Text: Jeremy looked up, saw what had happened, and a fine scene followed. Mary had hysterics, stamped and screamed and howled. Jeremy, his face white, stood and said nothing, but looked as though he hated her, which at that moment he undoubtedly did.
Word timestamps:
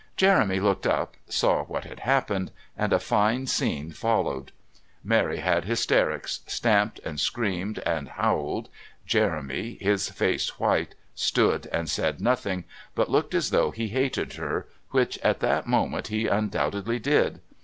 Jeremy 0.17 0.59
looked 0.59 0.87
up, 0.87 1.13
saw 1.29 1.63
what 1.65 1.83
had 1.85 1.99
happened, 1.99 2.49
and 2.75 2.91
a 2.91 2.97
fine 2.99 3.45
scene 3.45 3.91
followed. 3.91 4.51
Mary 5.03 5.37
had 5.37 5.65
hysterics, 5.65 6.39
stamped 6.47 6.97
and 7.05 7.19
screamed 7.19 7.77
and 7.85 8.07
howled. 8.09 8.67
Jeremy, 9.05 9.77
his 9.79 10.09
face 10.09 10.57
white, 10.59 10.95
stood 11.13 11.67
and 11.71 11.87
said 11.87 12.19
nothing, 12.19 12.63
but 12.95 13.11
looked 13.11 13.35
as 13.35 13.51
though 13.51 13.69
he 13.69 13.89
hated 13.89 14.33
her, 14.33 14.67
which 14.89 15.19
at 15.19 15.39
that 15.39 15.67
moment 15.67 16.07
he 16.07 16.25
undoubtedly 16.25 16.97
did. 16.97 17.39